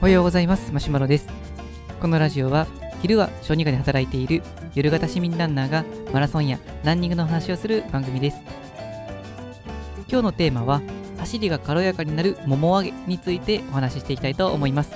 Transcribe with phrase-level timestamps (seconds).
[0.00, 0.72] おはようございます。
[0.72, 1.26] マシュマロです。
[2.00, 2.68] このラジオは
[3.02, 8.40] 昼は小児科で働いている夜型市民ランナーがマラソンやランニングの話をする番組です。
[10.08, 10.80] 今日のテーマは
[11.18, 14.92] 走りが軽やかになるもも上げについてお話ししていきたいと思います。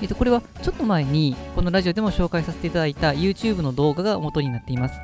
[0.00, 4.94] えっと、これはちょっと前にこのラジオでも紹介させていただいた YouTube の動画が元になっています。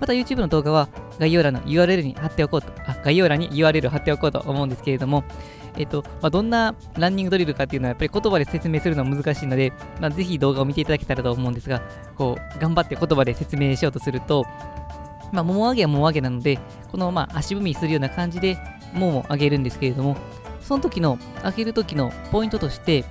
[0.00, 0.88] また YouTube の動画は
[1.18, 5.24] 概要欄の URL に貼っておこうと、あ、概要欄に URL 貼っておこうと思うんですけれども、
[5.76, 11.82] えっと、まあ、どんなランニングドリルかっていうのはやっぱり言葉で説明するのは難しいので、まあ、ぜひ動画を見ていただけたらと思うんですが、
[12.16, 14.44] こう、頑張って言葉で説明しようとすると、
[15.32, 16.58] まあ、もも上げはもも上げなので、
[16.90, 18.58] この、まあ、足踏みするような感じで、
[18.92, 20.16] もも上げるんですけれども、
[20.62, 23.04] その時の、上げる時のポイントとして、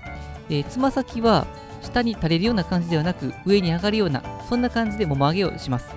[0.50, 1.46] えつま先は
[1.82, 5.88] 下に垂れるような感じではなく、上に上がるような、そんな感じでもも上げをします。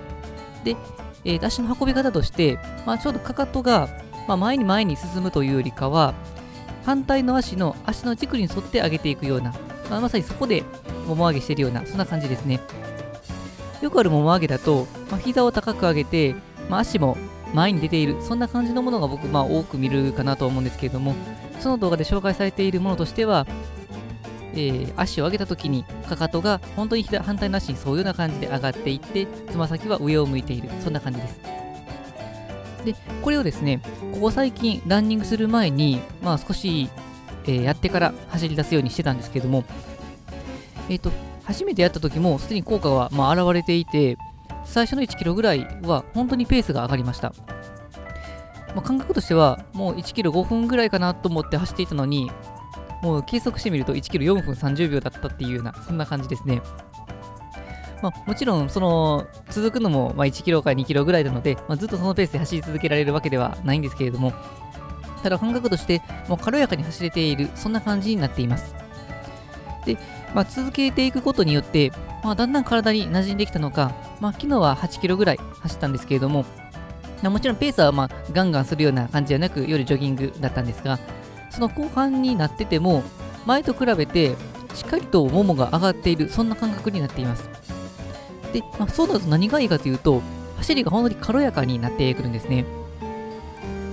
[0.63, 0.75] で、
[1.23, 3.89] えー、足の運び方として、まあ、ちょうどかかとが、
[4.27, 6.13] まあ、前に前に進むというよりかは、
[6.85, 9.53] 反対の足の足の軸に沿って上げていくような、
[9.89, 10.63] まあ、まさにそこで
[11.07, 12.59] もも上げしているような、そんな感じですね。
[13.81, 16.35] よくあるもも上げだと、まあ、膝を高く上げて、
[16.69, 17.17] まあ、足も
[17.53, 21.15] 前に出ている、そんな感じのものが僕、まあ、多く見るかなと思うんですけれども、
[21.59, 23.45] その動画で紹介されているものとしては、
[24.53, 30.69] えー、足を上げた時にかかとが本当に反対の足に沿ういうような感じで上がっていってつま先は上を向いている。
[30.83, 31.39] そんな感じです。
[32.85, 33.81] でこれをですね
[34.13, 36.89] ここ最近ランニングする前にまあ少し、
[37.45, 39.63] えー、やってから走り出すようにしてたんですけども
[40.89, 41.11] えっ、ー、と
[41.43, 44.17] 初めてやった時もすでに効果はまあ現れていて
[44.65, 47.33] 最初の1キロぐらいは本当にペースが上がりました。
[48.75, 52.31] まあ、感覚としてはもう1キロ5分ぐらいかなと思って走っていたのに
[53.01, 56.61] もう計測してみると1キロ4分30秒だったっていうような、そんな感じですね。
[58.01, 64.33] まあ、もちろん、その、続くのも、ま、1キロから2キロぐらいなので、まあ、ずっとそのペースで走り続けられるわけではないんですけれども、
[65.21, 68.73] ただ感覚として、もう軽やかに走れている、そんな感じになっています。
[69.85, 69.97] で、
[70.33, 71.91] まあ、続けていくことによって、
[72.23, 76.45] まあ、だんだん体に馴染んできたのか、まあ、昨日は8キロぐらい走ったんですけれども、
[77.23, 80.97] もちろんペースはまガンガンするような感じじゃなく、よりジョギングだったんですが、
[81.51, 83.03] その後半になってても、
[83.45, 84.35] 前と比べて
[84.73, 87.49] しっかりとももが上がっている、そんな感覚になっています。
[88.53, 90.21] で、まあ、そうだと何がいいかというと、
[90.57, 92.65] 走りが本当に軽やかになってくるんですね。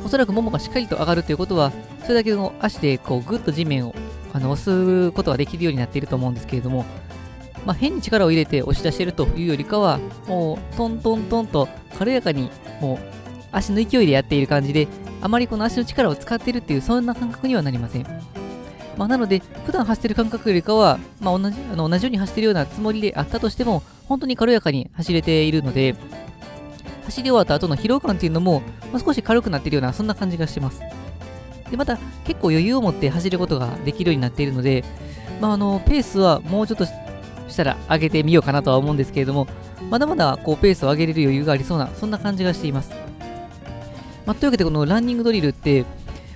[0.05, 3.95] おそらくももがしっかりと上がるということは、それだけの足でこうぐっと地面を
[4.33, 6.85] あの押すことができるようになっていると思うんですけれども、
[7.67, 12.99] まあ、変に力を入れて押し出しているというよりかは、もうトントントンと軽やかにもう
[13.53, 14.89] 足の勢いでやっている感じで、
[15.21, 18.07] あまりこの足の力を使っているっていう、そんな感覚にはなりません。
[18.97, 25.95] まあ、なので、普段走ってる感覚よりかは、まあ、同じあの同じように走ってるようなつもりであったとしても、本当に軽やかに走れているので、
[27.05, 28.63] 走り終わった後の疲労感っていうのも、
[28.93, 30.81] まあ、少し軽くなっているような、そんな感じがします。
[31.71, 34.85] で、また、結構余裕を持って走ることができるようになっているので、
[35.41, 39.47] まあ、あの、ペースはもうちょっとしたら上げてみようかなとは思うんですけれども、
[39.91, 43.08] まだまだこうペースを上げれる余裕がありそうな、そんな感じがしています。
[44.29, 45.87] まあ、というわけでこのランニングドリルって、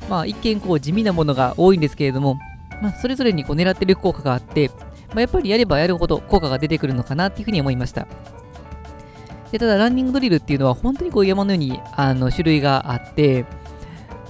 [0.08, 2.38] まあ、一見こう地味なものが多いんですけれども、
[2.80, 4.70] まあ、それぞれにこう狙ってる効果があって、
[5.10, 8.08] まあ、やっぱりやればやるほど効果が出てくるのかなっていうふうに思いました。
[9.50, 13.44] でただ、ランニングドリルっていうのは本当にこう山のようにあの種類があって、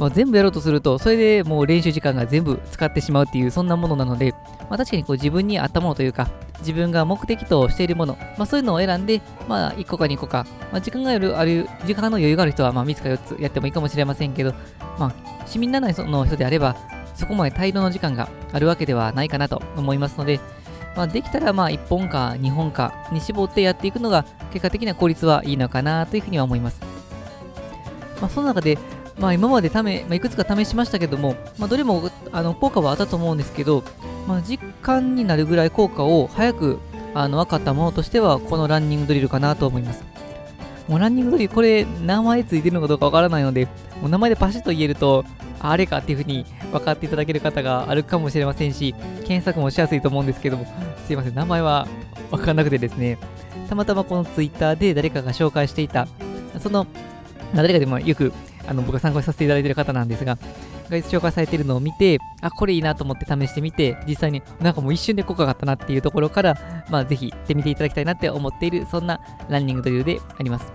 [0.01, 4.33] まあ、全部やろうとすると、それでもう練習時間が全部使ってしまうっていう、そんなものなので、
[4.69, 6.29] まあ、確かにこう自分に合ったものというか、
[6.63, 14.55] 自分が目的としているもの、まあ、そういうのを選んで、まあ、1個か2個か、まあ、時間がある、ある時間の余裕がある人は、まあ、3つか4つやってもいいかもしれませんけど、
[14.99, 16.77] まあ、市民ランナーの人であれば、
[17.15, 20.41] そこまで大量の時間があるわけではないかなと思いますので、
[20.97, 26.81] まあ、できたらまあ1本か2本かに絞ってやっていくのが結果的な効率はいいのかなというふうには思います。
[28.21, 28.79] まあ、その中で、
[29.19, 33.83] まあ、今までため、まあ、いくつか試しましたけども、まあ、どれもあの効果はあったと思うんですけど、
[34.27, 36.79] まあ、実感になるぐらい効果を早く
[37.15, 40.05] あの分かったものとしては、このランニングドリルかなと思います。
[40.89, 43.67] もうランニングドリル、これ、名前ついてるのかどうかわからないので、
[44.01, 45.25] もう名前でパシッと言えると、
[45.61, 50.67] あれかっていう風に分かっていただける方があるかもしれませんし、検索もしやすいと思うんですけども、
[51.07, 51.87] すいません、名前は
[52.31, 53.19] 分かんなくてですね、
[53.69, 56.09] たまたまこのツイッターで誰かが紹介していた、
[56.59, 56.87] その、
[57.55, 58.33] 誰かでもよく
[58.67, 60.39] あの僕が参考にさせていただいている方なんですが、
[60.93, 70.73] が紹介されているのを見て、あ、これいいなと思って試してみて、実際になんかもう一瞬で効果があったなっていうところから、まあぜひ行ってみていただきたいなって思っている、そんなランニングドリルであります。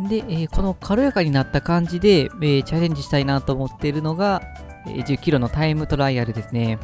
[0.00, 4.42] で、えー、この軽やかになった感じで、えー、チャレンジしたいなと思っているのが、
[4.86, 6.78] えー、10キロのタイムトライアルですね。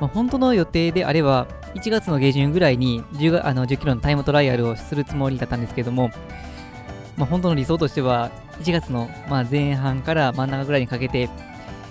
[0.00, 6.10] まあ、本当の予定であれば、1月の下旬ぐらいに 10, あの10キロのタイムトライアルをするつもりだったんですけども、
[7.16, 8.30] まあ、本当の理想としては、
[8.60, 11.28] 1月のまあ前半から真ん中ぐらいにかけて、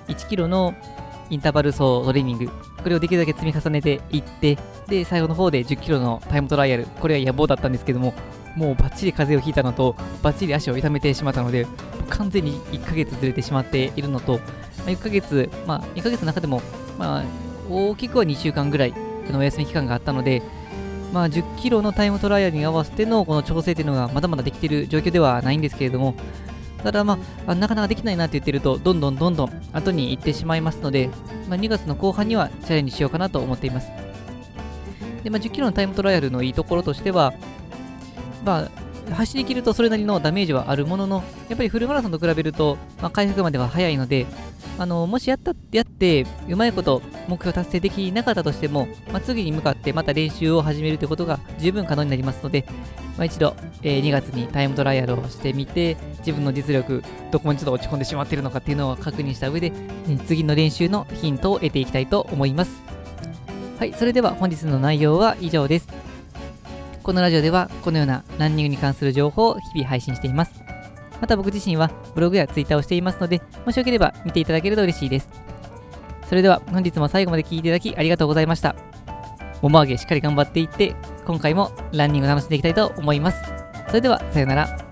[0.10, 0.74] 1キロの
[1.30, 4.58] インターバル走トレーニング、これをできるだけ積み重ねていって、
[4.88, 8.14] で、最後の方で10キロのタイムトライアル、これは野望だったんですけども、
[8.56, 11.68] もうバッチリ風邪をひいたのと、バッチリ足を痛めてしまったので、
[12.10, 14.40] 完全に1ヶ月ずれてしまっているのと、
[14.80, 16.62] まあ、1ヶ月、まあ、1ヶ月の中でも、
[16.98, 17.24] まあ、
[17.70, 18.94] 大きくは2週間ぐらい
[19.30, 20.42] のお休み期間があったので、
[21.14, 26.16] まあ、10キロのタイムトライアルに合わせてのこの調整というのがまだまだできている状況ではないんですけれども、
[26.84, 31.10] ただまあ、なかなかできないなって言ってると、どんどんどんどん後に行ってしまいますので、
[31.50, 33.90] まあ、2月の後半にはチャレンジしようかなと思っています。
[35.24, 37.34] で、まあ、10キロのタイムトライアルのいいところとしては、
[38.46, 38.70] ま
[39.12, 44.26] あ、走り切るとそれなりのダメージはあるものの、やっぱりフルマラソンと比べると、まあ、回復までは早いので、
[44.80, 52.66] あのもしやったやってうまいこと目標達成できなかったとしても、まあ、次に向かってまた練習を始めるということが十分可能になりますので、
[53.18, 59.74] まあ、一度、えー、2月にタイムトライアルをしてみて自分の実力どこまでちょっと落ち込んでしまってるのかっていうのを確認した上で、
[60.10, 62.82] え、次の練習のヒントを得ていきたいと思います。
[63.80, 65.88] はいそれでは本日の内容は以上です。
[67.04, 70.69] このラジオではこのようなランニングに関する情報を日々配信しています。
[71.22, 75.30] また僕自身はブログやツイッターをしていますので、もしよければ見ていただけると嬉しいです。
[76.28, 78.76] それでは本日も最後まで聴いていただきありがとうございました。
[79.62, 80.96] もも上げしっかり頑張っていって、
[81.26, 83.42] 今回もランニングを楽しんでいきたいと思います。
[83.88, 84.89] それでは、さよなら。